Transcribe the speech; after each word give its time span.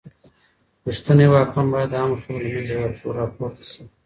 رښتنی 0.87 1.25
واکمن 1.29 1.67
بايد 1.71 1.89
د 1.91 1.93
عامو 1.99 2.21
خلګو 2.21 2.39
له 2.41 2.49
منځه 2.57 3.07
راپورته 3.19 3.63
سي. 3.71 3.81